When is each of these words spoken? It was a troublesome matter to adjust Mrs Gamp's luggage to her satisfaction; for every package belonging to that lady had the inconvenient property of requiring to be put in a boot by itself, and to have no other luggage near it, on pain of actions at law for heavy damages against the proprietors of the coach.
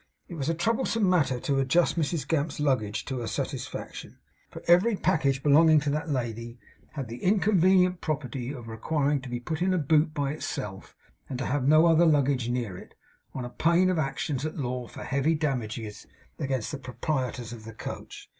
It 0.27 0.33
was 0.33 0.49
a 0.49 0.55
troublesome 0.55 1.07
matter 1.07 1.39
to 1.41 1.59
adjust 1.59 1.95
Mrs 1.95 2.27
Gamp's 2.27 2.59
luggage 2.59 3.05
to 3.05 3.19
her 3.19 3.27
satisfaction; 3.27 4.17
for 4.49 4.63
every 4.67 4.95
package 4.95 5.43
belonging 5.43 5.79
to 5.81 5.91
that 5.91 6.09
lady 6.09 6.57
had 6.93 7.07
the 7.07 7.21
inconvenient 7.23 8.01
property 8.01 8.51
of 8.51 8.67
requiring 8.67 9.21
to 9.21 9.29
be 9.29 9.39
put 9.39 9.61
in 9.61 9.75
a 9.75 9.77
boot 9.77 10.11
by 10.11 10.31
itself, 10.31 10.95
and 11.29 11.37
to 11.37 11.45
have 11.45 11.67
no 11.67 11.85
other 11.85 12.07
luggage 12.07 12.49
near 12.49 12.75
it, 12.79 12.95
on 13.35 13.47
pain 13.59 13.91
of 13.91 13.99
actions 13.99 14.43
at 14.43 14.57
law 14.57 14.87
for 14.87 15.03
heavy 15.03 15.35
damages 15.35 16.07
against 16.39 16.71
the 16.71 16.79
proprietors 16.79 17.53
of 17.53 17.63
the 17.63 17.73
coach. 17.75 18.27